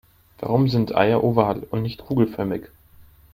[0.39, 2.63] Warum sind Eier oval und nicht kugelförmig?